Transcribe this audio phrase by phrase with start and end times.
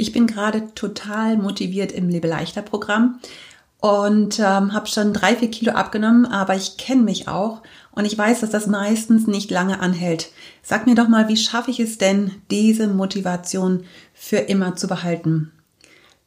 [0.00, 3.18] Ich bin gerade total motiviert im Lebe leichter Programm
[3.80, 8.16] und ähm, habe schon drei, vier Kilo abgenommen, aber ich kenne mich auch und ich
[8.16, 10.30] weiß, dass das meistens nicht lange anhält.
[10.62, 13.82] Sag mir doch mal, wie schaffe ich es denn, diese Motivation
[14.14, 15.50] für immer zu behalten?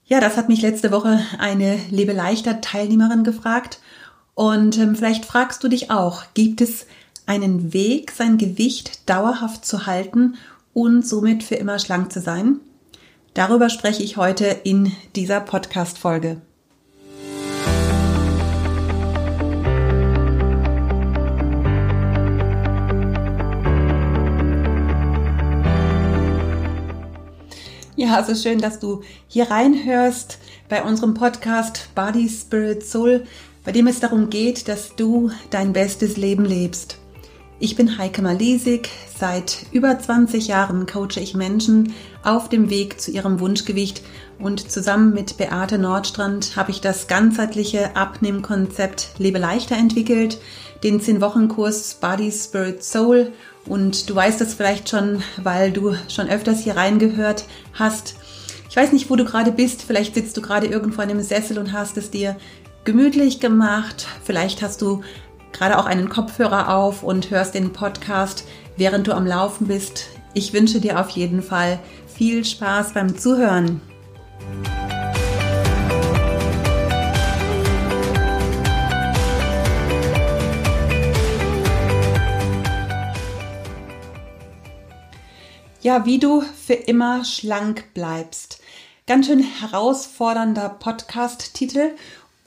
[0.04, 3.80] Ja, das hat mich letzte Woche eine Lebe leichter Teilnehmerin gefragt
[4.36, 6.88] und ähm, vielleicht fragst du dich auch, gibt es
[7.26, 10.36] einen Weg, sein Gewicht dauerhaft zu halten
[10.74, 12.60] und somit für immer schlank zu sein?
[13.34, 16.42] Darüber spreche ich heute in dieser Podcast-Folge.
[27.96, 30.38] Ja, es ist schön, dass du hier reinhörst
[30.68, 33.24] bei unserem Podcast Body, Spirit, Soul,
[33.64, 36.98] bei dem es darum geht, dass du dein bestes Leben lebst.
[37.60, 38.90] Ich bin Heike Malesig.
[39.18, 41.94] Seit über 20 Jahren coache ich Menschen
[42.24, 44.02] auf dem Weg zu ihrem Wunschgewicht
[44.40, 50.40] und zusammen mit Beate Nordstrand habe ich das ganzheitliche Abnehmkonzept Lebe leichter entwickelt,
[50.84, 53.32] den 10-Wochen-Kurs Body, Spirit, Soul
[53.66, 58.16] und du weißt es vielleicht schon, weil du schon öfters hier reingehört hast.
[58.70, 59.84] Ich weiß nicht, wo du gerade bist.
[59.84, 62.38] Vielleicht sitzt du gerade irgendwo in einem Sessel und hast es dir
[62.86, 64.08] gemütlich gemacht.
[64.24, 65.02] Vielleicht hast du
[65.52, 68.46] gerade auch einen Kopfhörer auf und hörst den Podcast,
[68.78, 70.08] während du am Laufen bist.
[70.34, 73.82] Ich wünsche dir auf jeden Fall viel Spaß beim Zuhören.
[85.82, 88.62] Ja, wie du für immer schlank bleibst.
[89.08, 91.96] Ganz schön herausfordernder Podcast-Titel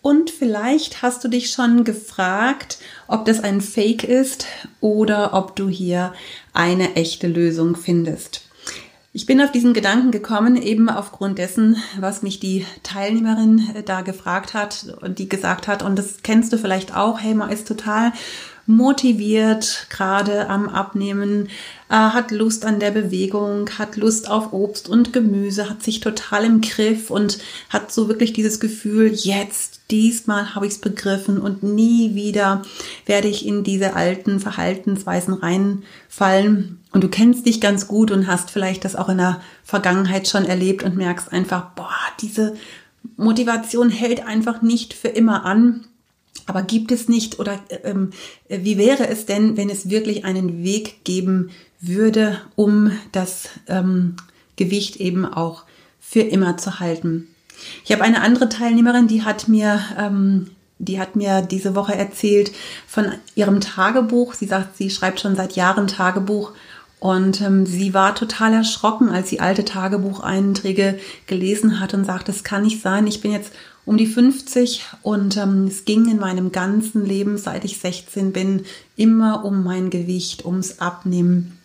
[0.05, 2.77] und vielleicht hast du dich schon gefragt,
[3.09, 4.45] ob das ein Fake ist
[4.83, 6.13] oder ob du hier
[6.53, 8.43] eine echte Lösung findest.
[9.15, 14.03] Ich bin auf diesen Gedanken gekommen, eben aufgrund dessen, was mich die Teilnehmerin äh, da
[14.03, 17.67] gefragt hat und die gesagt hat, und das kennst du vielleicht auch, hey, man ist
[17.67, 18.13] total
[18.67, 21.49] motiviert, gerade am Abnehmen,
[21.91, 26.45] äh, hat Lust an der Bewegung, hat Lust auf Obst und Gemüse, hat sich total
[26.45, 27.39] im Griff und
[27.69, 32.63] hat so wirklich dieses Gefühl, jetzt, diesmal habe ich es begriffen und nie wieder
[33.07, 36.81] werde ich in diese alten Verhaltensweisen reinfallen.
[36.93, 40.47] Und du kennst dich ganz gut und hast vielleicht das auch in der Vergangenheit schon
[40.47, 42.55] erlebt und merkst einfach, boah, diese
[43.17, 45.87] Motivation hält einfach nicht für immer an.
[46.47, 48.11] Aber gibt es nicht oder ähm,
[48.49, 51.51] wie wäre es denn, wenn es wirklich einen Weg geben
[51.81, 54.17] würde, um das ähm,
[54.57, 55.65] Gewicht eben auch
[56.01, 57.29] für immer zu halten?
[57.85, 62.53] Ich habe eine andere Teilnehmerin, die hat mir ähm, die hat mir diese Woche erzählt
[62.87, 64.35] von ihrem Tagebuch.
[64.35, 66.53] Sie sagt, sie schreibt schon seit Jahren Tagebuch
[66.99, 72.45] und ähm, sie war total erschrocken, als sie alte Tagebucheinträge gelesen hat und sagt, es
[72.45, 73.53] kann nicht sein, ich bin jetzt
[73.87, 78.65] um die 50 und ähm, es ging in meinem ganzen Leben, seit ich 16 bin,
[78.97, 81.59] immer um mein Gewicht, ums Abnehmen,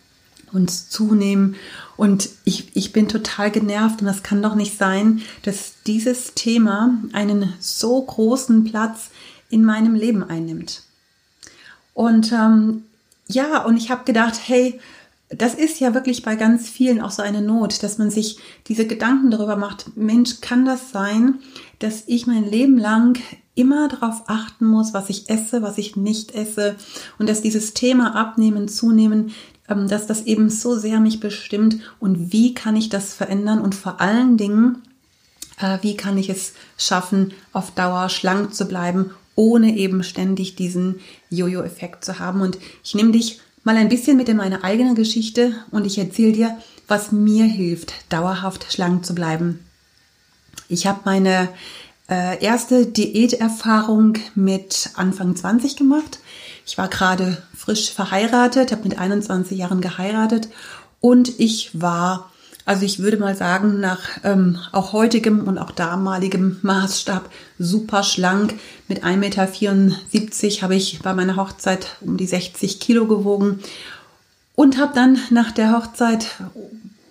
[0.52, 1.56] ums Zunehmen.
[1.96, 6.98] Und ich, ich bin total genervt und das kann doch nicht sein, dass dieses Thema
[7.12, 9.10] einen so großen Platz
[9.48, 10.82] in meinem Leben einnimmt.
[11.94, 12.84] Und ähm,
[13.26, 14.80] ja, und ich habe gedacht, hey,
[15.30, 18.86] das ist ja wirklich bei ganz vielen auch so eine Not, dass man sich diese
[18.86, 21.38] Gedanken darüber macht, Mensch, kann das sein,
[21.80, 23.18] dass ich mein Leben lang
[23.54, 26.76] immer darauf achten muss, was ich esse, was ich nicht esse
[27.18, 29.32] und dass dieses Thema Abnehmen, Zunehmen,
[29.68, 33.74] ähm, dass das eben so sehr mich bestimmt und wie kann ich das verändern und
[33.74, 34.82] vor allen Dingen,
[35.58, 41.00] äh, wie kann ich es schaffen, auf Dauer schlank zu bleiben, ohne eben ständig diesen
[41.30, 42.42] Jojo-Effekt zu haben.
[42.42, 46.32] Und ich nehme dich mal ein bisschen mit in meine eigene Geschichte und ich erzähle
[46.32, 46.58] dir,
[46.88, 49.60] was mir hilft, dauerhaft schlank zu bleiben.
[50.70, 51.48] Ich habe meine
[52.08, 56.20] äh, erste Diäterfahrung mit Anfang 20 gemacht.
[56.64, 60.48] Ich war gerade frisch verheiratet, habe mit 21 Jahren geheiratet
[61.00, 62.30] und ich war
[62.66, 67.28] also ich würde mal sagen, nach ähm, auch heutigem und auch damaligem Maßstab
[67.58, 68.54] super schlank.
[68.86, 73.58] Mit 1,74 Meter habe ich bei meiner Hochzeit um die 60 Kilo gewogen
[74.54, 76.26] und habe dann nach der Hochzeit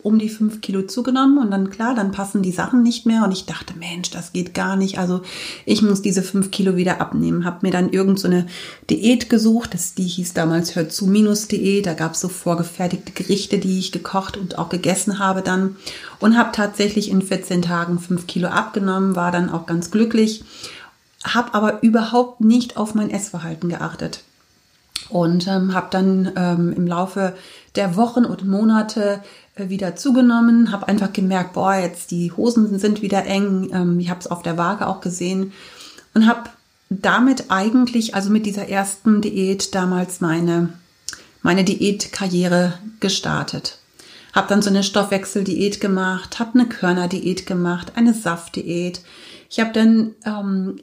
[0.02, 3.32] um die fünf Kilo zugenommen und dann klar, dann passen die Sachen nicht mehr und
[3.32, 4.98] ich dachte, Mensch, das geht gar nicht.
[4.98, 5.22] Also
[5.66, 7.44] ich muss diese fünf Kilo wieder abnehmen.
[7.44, 8.46] Habe mir dann irgend so eine
[8.90, 11.86] Diät gesucht, das, die hieß damals Hör zu minus Diät.
[11.86, 15.76] Da gab es so vorgefertigte Gerichte, die ich gekocht und auch gegessen habe dann
[16.20, 20.44] und habe tatsächlich in 14 Tagen fünf Kilo abgenommen, war dann auch ganz glücklich,
[21.26, 24.24] habe aber überhaupt nicht auf mein Essverhalten geachtet
[25.10, 27.36] und ähm, habe dann ähm, im Laufe
[27.76, 29.22] der Wochen und Monate
[29.56, 33.70] äh, wieder zugenommen, habe einfach gemerkt, boah, jetzt die Hosen sind wieder eng.
[33.74, 35.54] Ähm, ich habe es auf der Waage auch gesehen
[36.14, 36.50] und habe
[36.90, 40.70] damit eigentlich, also mit dieser ersten Diät damals meine
[41.42, 43.78] meine Diätkarriere gestartet.
[44.34, 49.02] Habe dann so eine Stoffwechseldiät gemacht, habe eine Körnerdiät gemacht, eine Saftdiät.
[49.50, 50.76] Ich habe dann ähm,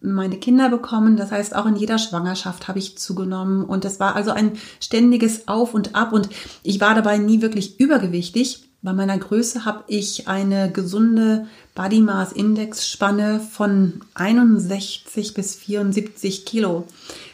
[0.00, 4.14] meine Kinder bekommen, das heißt auch in jeder Schwangerschaft habe ich zugenommen und das war
[4.14, 6.28] also ein ständiges Auf und Ab und
[6.62, 8.68] ich war dabei nie wirklich übergewichtig.
[8.84, 16.44] Bei meiner Größe habe ich eine gesunde Body Mass Index Spanne von 61 bis 74
[16.44, 16.84] Kilo.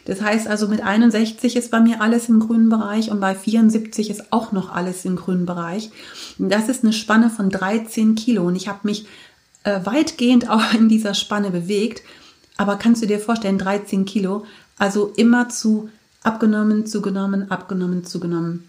[0.05, 4.11] Das heißt also, mit 61 ist bei mir alles im grünen Bereich und bei 74
[4.11, 5.91] ist auch noch alles im grünen Bereich.
[6.39, 9.07] Das ist eine Spanne von 13 Kilo und ich habe mich
[9.69, 12.03] äh, weitgehend auch in dieser Spanne bewegt.
[12.57, 14.47] Aber kannst du dir vorstellen, 13 Kilo,
[14.79, 15.91] also immer zu
[16.23, 18.69] abgenommen, zugenommen, abgenommen, zugenommen.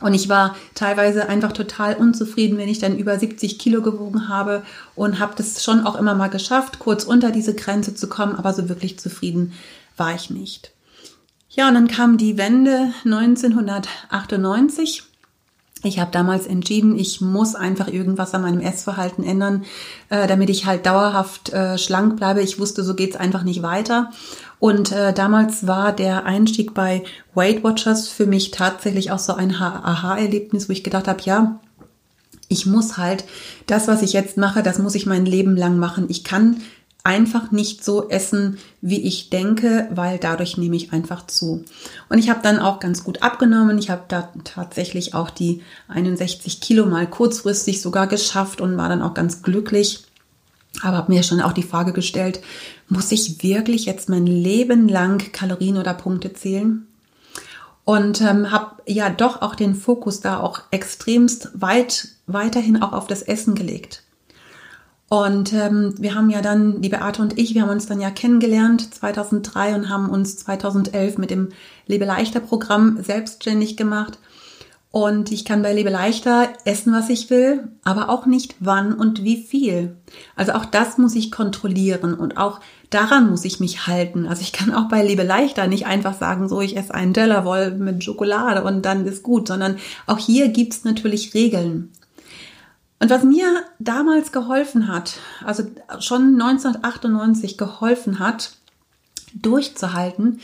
[0.00, 4.62] Und ich war teilweise einfach total unzufrieden, wenn ich dann über 70 Kilo gewogen habe
[4.94, 8.52] und habe das schon auch immer mal geschafft, kurz unter diese Grenze zu kommen, aber
[8.52, 9.52] so wirklich zufrieden
[9.96, 10.72] war ich nicht.
[11.50, 15.04] Ja, und dann kam die Wende 1998.
[15.84, 19.64] Ich habe damals entschieden, ich muss einfach irgendwas an meinem Essverhalten ändern,
[20.10, 22.40] äh, damit ich halt dauerhaft äh, schlank bleibe.
[22.40, 24.10] Ich wusste, so geht's einfach nicht weiter.
[24.60, 27.02] Und äh, damals war der Einstieg bei
[27.34, 31.58] Weight Watchers für mich tatsächlich auch so ein Aha-Erlebnis, wo ich gedacht habe, ja,
[32.48, 33.24] ich muss halt
[33.66, 36.06] das, was ich jetzt mache, das muss ich mein Leben lang machen.
[36.08, 36.58] Ich kann
[37.04, 41.64] einfach nicht so essen, wie ich denke, weil dadurch nehme ich einfach zu.
[42.08, 43.78] Und ich habe dann auch ganz gut abgenommen.
[43.78, 49.02] Ich habe da tatsächlich auch die 61 Kilo mal kurzfristig sogar geschafft und war dann
[49.02, 50.04] auch ganz glücklich.
[50.80, 52.40] Aber habe mir schon auch die Frage gestellt,
[52.88, 56.86] muss ich wirklich jetzt mein Leben lang Kalorien oder Punkte zählen?
[57.84, 63.08] Und ähm, habe ja doch auch den Fokus da auch extremst weit weiterhin auch auf
[63.08, 64.04] das Essen gelegt.
[65.12, 68.10] Und ähm, wir haben ja dann, die Beate und ich, wir haben uns dann ja
[68.10, 71.50] kennengelernt 2003 und haben uns 2011 mit dem
[71.86, 74.18] Lebe leichter Programm selbstständig gemacht.
[74.90, 79.22] Und ich kann bei Lebe leichter essen, was ich will, aber auch nicht wann und
[79.22, 79.98] wie viel.
[80.34, 84.26] Also auch das muss ich kontrollieren und auch daran muss ich mich halten.
[84.26, 87.72] Also ich kann auch bei Lebe leichter nicht einfach sagen, so ich esse einen Dellerwoll
[87.72, 89.76] mit Schokolade und dann ist gut, sondern
[90.06, 91.90] auch hier gibt's natürlich Regeln.
[93.02, 95.64] Und was mir damals geholfen hat, also
[95.98, 98.56] schon 1998 geholfen hat,
[99.34, 100.38] durchzuhalten,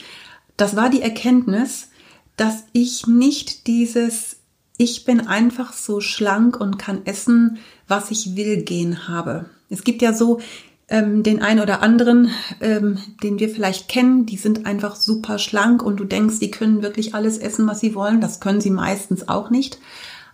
[0.57, 1.91] das war die Erkenntnis,
[2.37, 4.39] dass ich nicht dieses
[4.77, 7.59] ich bin einfach so schlank und kann essen,
[7.89, 9.47] was ich will, gehen habe.
[9.71, 10.41] Es gibt ja so
[10.89, 15.83] ähm, den einen oder anderen, ähm, den wir vielleicht kennen, die sind einfach super schlank
[15.83, 18.21] und du denkst, die können wirklich alles essen, was sie wollen.
[18.21, 19.79] Das können sie meistens auch nicht.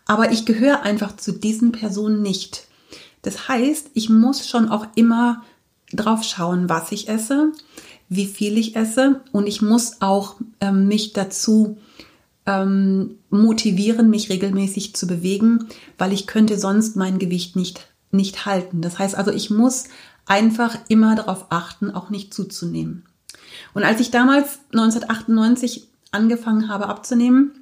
[0.06, 2.68] Aber ich gehöre einfach zu diesen Personen nicht.
[3.22, 5.42] Das heißt, ich muss schon auch immer
[5.92, 7.52] drauf schauen, was ich esse,
[8.08, 11.78] wie viel ich esse und ich muss auch ähm, mich dazu
[12.46, 18.82] ähm, motivieren, mich regelmäßig zu bewegen, weil ich könnte sonst mein Gewicht nicht, nicht halten.
[18.82, 19.84] Das heißt also, ich muss
[20.26, 23.04] einfach immer darauf achten, auch nicht zuzunehmen.
[23.72, 27.52] Und als ich damals 1998 angefangen habe abzunehmen,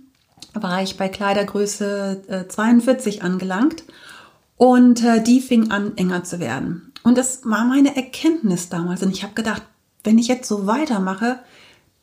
[0.55, 3.85] war ich bei Kleidergröße äh, 42 angelangt
[4.57, 6.93] und äh, die fing an enger zu werden.
[7.03, 9.03] Und das war meine Erkenntnis damals.
[9.03, 9.63] Und ich habe gedacht,
[10.05, 11.39] wenn ich jetzt so weitermache,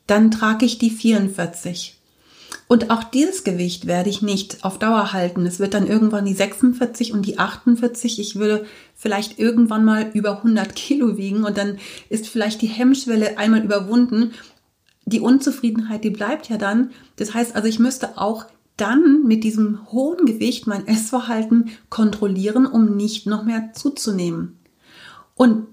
[0.08, 2.00] dann trage ich die 44.
[2.68, 5.46] Und auch dieses Gewicht werde ich nicht auf Dauer halten.
[5.46, 8.20] Es wird dann irgendwann die 46 und die 48.
[8.20, 13.38] Ich würde vielleicht irgendwann mal über 100 Kilo wiegen und dann ist vielleicht die Hemmschwelle
[13.38, 14.34] einmal überwunden
[15.06, 16.92] die Unzufriedenheit, die bleibt ja dann.
[17.16, 18.46] Das heißt also, ich müsste auch
[18.78, 24.60] dann mit diesem hohen Gewicht mein Essverhalten kontrollieren, um nicht noch mehr zuzunehmen.
[25.36, 25.66] Und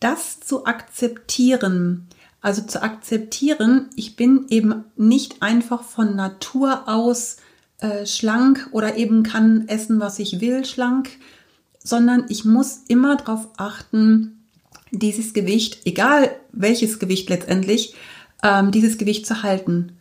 [0.00, 2.08] das zu akzeptieren,
[2.40, 7.38] also zu akzeptieren, ich bin eben nicht einfach von Natur aus
[7.78, 11.10] äh, schlank oder eben kann essen, was ich will, schlank,
[11.82, 14.44] sondern ich muss immer darauf achten,
[14.90, 17.94] dieses Gewicht, egal welches Gewicht letztendlich,
[18.44, 19.96] ähm, dieses Gewicht zu halten.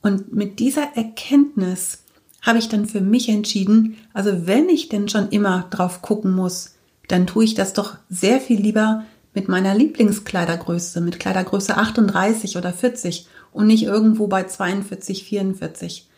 [0.00, 2.04] Und mit dieser Erkenntnis
[2.42, 6.76] habe ich dann für mich entschieden, also wenn ich denn schon immer drauf gucken muss,
[7.08, 9.04] dann tue ich das doch sehr viel lieber
[9.34, 16.08] mit meiner Lieblingskleidergröße, mit Kleidergröße 38 oder 40 und nicht irgendwo bei 42, 44.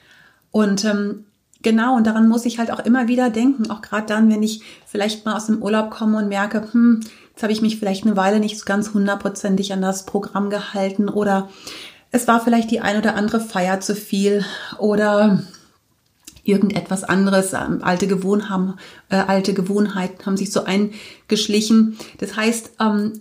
[0.50, 1.25] Und ähm,
[1.62, 4.62] genau, und daran muss ich halt auch immer wieder denken, auch gerade dann, wenn ich
[4.87, 7.00] vielleicht mal aus dem Urlaub komme und merke, hm,
[7.40, 11.49] Jetzt habe ich mich vielleicht eine Weile nicht ganz hundertprozentig an das Programm gehalten oder
[12.11, 14.44] es war vielleicht die ein oder andere Feier zu viel
[14.76, 15.42] oder
[16.44, 18.75] irgendetwas anderes, ähm, alte, Gewohnheiten,
[19.09, 21.97] äh, alte Gewohnheiten haben sich so eingeschlichen.
[22.18, 23.20] Das heißt, ähm,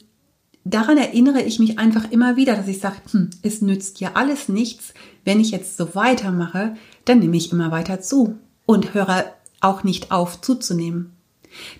[0.65, 4.49] daran erinnere ich mich einfach immer wieder, dass ich sage, hm, es nützt ja alles
[4.49, 4.93] nichts.
[5.23, 10.11] Wenn ich jetzt so weitermache, dann nehme ich immer weiter zu und höre auch nicht
[10.11, 11.15] auf zuzunehmen.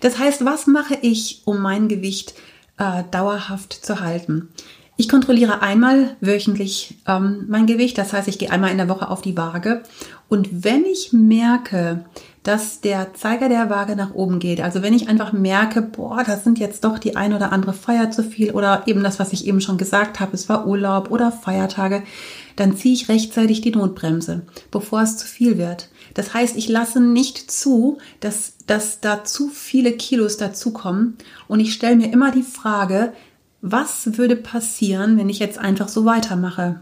[0.00, 2.34] Das heißt, was mache ich, um mein Gewicht
[2.78, 4.48] äh, dauerhaft zu halten?
[4.96, 9.08] Ich kontrolliere einmal wöchentlich ähm, mein Gewicht, das heißt, ich gehe einmal in der Woche
[9.08, 9.82] auf die Waage
[10.28, 12.04] und wenn ich merke,
[12.42, 16.44] dass der Zeiger der Waage nach oben geht, also wenn ich einfach merke, boah, das
[16.44, 19.46] sind jetzt doch die ein oder andere Feier zu viel oder eben das, was ich
[19.46, 22.02] eben schon gesagt habe, es war Urlaub oder Feiertage,
[22.60, 25.88] dann ziehe ich rechtzeitig die Notbremse, bevor es zu viel wird.
[26.12, 31.16] Das heißt, ich lasse nicht zu, dass, dass da zu viele Kilos dazukommen
[31.48, 33.14] und ich stelle mir immer die Frage,
[33.62, 36.80] was würde passieren, wenn ich jetzt einfach so weitermache?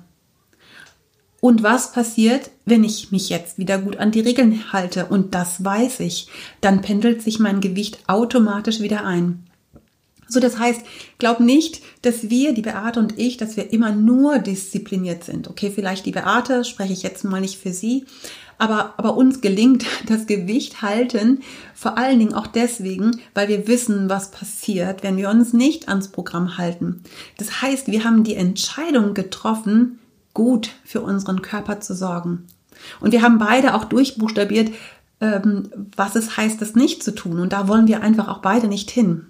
[1.41, 5.07] Und was passiert, wenn ich mich jetzt wieder gut an die Regeln halte?
[5.07, 6.27] Und das weiß ich.
[6.61, 9.48] Dann pendelt sich mein Gewicht automatisch wieder ein.
[10.29, 10.83] So, das heißt,
[11.19, 15.49] glaub nicht, dass wir, die Beate und ich, dass wir immer nur diszipliniert sind.
[15.49, 18.05] Okay, vielleicht die Beate, spreche ich jetzt mal nicht für sie,
[18.59, 21.41] aber, aber uns gelingt das Gewicht halten,
[21.75, 26.09] vor allen Dingen auch deswegen, weil wir wissen, was passiert, wenn wir uns nicht ans
[26.09, 27.03] Programm halten.
[27.39, 29.99] Das heißt, wir haben die Entscheidung getroffen,
[30.35, 32.47] gut für unseren Körper zu sorgen.
[33.01, 34.71] Und wir haben beide auch durchbuchstabiert,
[35.21, 37.41] ähm, was es heißt, das nicht zu tun.
[37.41, 39.27] Und da wollen wir einfach auch beide nicht hin.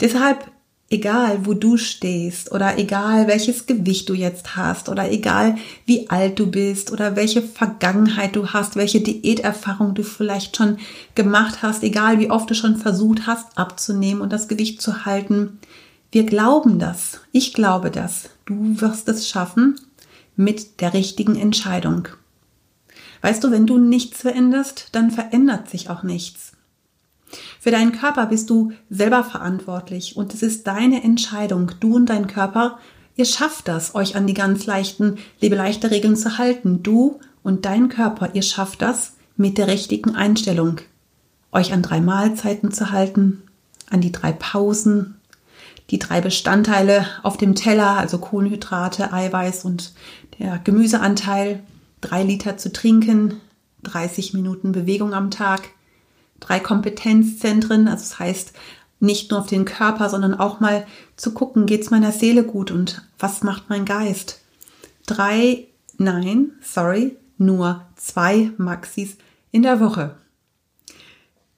[0.00, 0.50] Deshalb,
[0.88, 6.38] egal wo du stehst oder egal welches Gewicht du jetzt hast oder egal wie alt
[6.38, 10.78] du bist oder welche Vergangenheit du hast, welche Diäterfahrung du vielleicht schon
[11.14, 15.60] gemacht hast, egal wie oft du schon versucht hast abzunehmen und das Gewicht zu halten,
[16.12, 17.20] wir glauben das.
[17.30, 18.30] Ich glaube das.
[18.44, 19.76] Du wirst es schaffen
[20.34, 22.08] mit der richtigen Entscheidung.
[23.22, 26.52] Weißt du, wenn du nichts veränderst, dann verändert sich auch nichts.
[27.60, 31.72] Für deinen Körper bist du selber verantwortlich und es ist deine Entscheidung.
[31.80, 32.78] Du und dein Körper,
[33.16, 36.82] ihr schafft das, euch an die ganz leichten, lebeleichte Regeln zu halten.
[36.82, 40.80] Du und dein Körper, ihr schafft das mit der richtigen Einstellung.
[41.52, 43.42] Euch an drei Mahlzeiten zu halten,
[43.88, 45.16] an die drei Pausen,
[45.90, 49.92] die drei Bestandteile auf dem Teller, also Kohlenhydrate, Eiweiß und
[50.38, 51.60] der Gemüseanteil,
[52.00, 53.40] drei Liter zu trinken,
[53.82, 55.70] 30 Minuten Bewegung am Tag,
[56.40, 58.52] drei Kompetenzzentren, also das heißt
[59.00, 63.02] nicht nur auf den Körper, sondern auch mal zu gucken, geht's meiner Seele gut und
[63.18, 64.40] was macht mein Geist?
[65.06, 69.16] Drei, nein, sorry, nur zwei Maxis
[69.50, 70.16] in der Woche.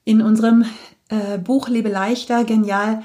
[0.04, 0.64] In unserem
[1.08, 3.02] äh, Buch Lebe leichter, genial,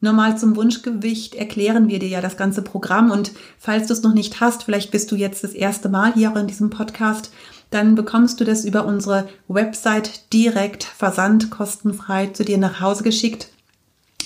[0.00, 4.14] normal zum Wunschgewicht erklären wir dir ja das ganze Programm und falls du es noch
[4.14, 7.32] nicht hast, vielleicht bist du jetzt das erste Mal hier auch in diesem Podcast,
[7.70, 13.48] dann bekommst du das über unsere Website direkt versandkostenfrei zu dir nach Hause geschickt.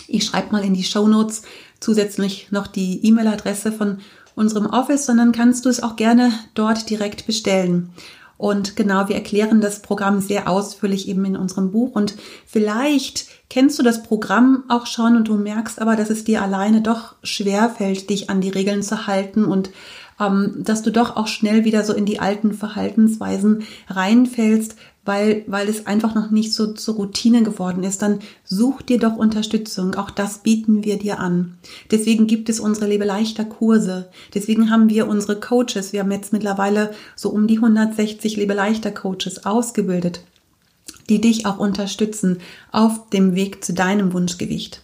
[0.06, 1.42] Ich schreibe mal in die Show Notes
[1.80, 3.98] zusätzlich noch die E-Mail-Adresse von
[4.34, 7.90] unserem Office, sondern kannst du es auch gerne dort direkt bestellen.
[8.42, 11.94] Und genau, wir erklären das Programm sehr ausführlich eben in unserem Buch.
[11.94, 16.42] Und vielleicht kennst du das Programm auch schon und du merkst aber, dass es dir
[16.42, 19.70] alleine doch schwer fällt, dich an die Regeln zu halten und
[20.58, 25.86] dass du doch auch schnell wieder so in die alten Verhaltensweisen reinfällst, weil, weil es
[25.86, 29.94] einfach noch nicht so zur Routine geworden ist, dann such dir doch Unterstützung.
[29.94, 31.58] Auch das bieten wir dir an.
[31.90, 34.10] Deswegen gibt es unsere Lebeleichter Kurse.
[34.34, 35.92] Deswegen haben wir unsere Coaches.
[35.92, 40.22] Wir haben jetzt mittlerweile so um die 160 Lebeleichter Coaches ausgebildet,
[41.08, 42.38] die dich auch unterstützen
[42.70, 44.82] auf dem Weg zu deinem Wunschgewicht.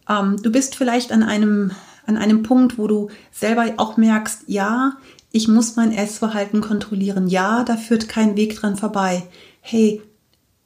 [0.08, 1.72] Ähm, du bist vielleicht an einem,
[2.06, 4.96] an einem Punkt, wo du selber auch merkst, ja,
[5.32, 7.26] ich muss mein Essverhalten kontrollieren.
[7.26, 9.24] Ja, da führt kein Weg dran vorbei.
[9.60, 10.02] Hey,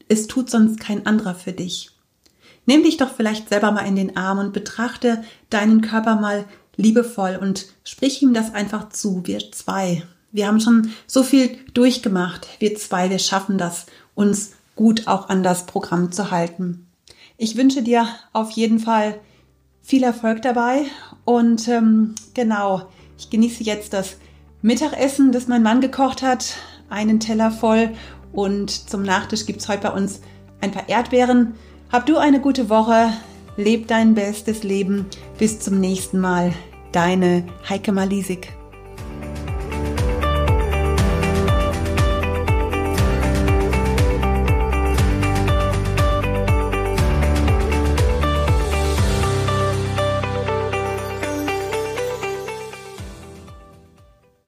[0.06, 1.92] es tut sonst kein anderer für dich.
[2.68, 6.44] Nimm dich doch vielleicht selber mal in den Arm und betrachte deinen Körper mal
[6.76, 10.02] liebevoll und sprich ihm das einfach zu, wir zwei.
[10.32, 12.46] Wir haben schon so viel durchgemacht.
[12.58, 16.86] Wir zwei, wir schaffen das, uns gut auch an das Programm zu halten.
[17.38, 19.18] Ich wünsche dir auf jeden Fall
[19.80, 20.82] viel Erfolg dabei
[21.24, 24.16] und ähm, genau, ich genieße jetzt das
[24.60, 26.56] Mittagessen, das mein Mann gekocht hat,
[26.90, 27.94] einen Teller voll
[28.30, 30.20] und zum Nachtisch gibt es heute bei uns
[30.60, 31.54] ein paar Erdbeeren.
[31.90, 33.10] Hab du eine gute Woche,
[33.56, 35.06] leb dein bestes Leben.
[35.38, 36.52] Bis zum nächsten Mal.
[36.92, 38.57] Deine Heike Malisik.